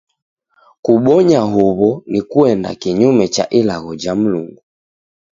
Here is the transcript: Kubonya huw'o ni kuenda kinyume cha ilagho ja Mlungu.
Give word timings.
Kubonya 0.85 1.39
huw'o 1.51 1.91
ni 2.11 2.19
kuenda 2.29 2.69
kinyume 2.81 3.25
cha 3.35 3.45
ilagho 3.59 3.91
ja 4.01 4.13
Mlungu. 4.19 4.61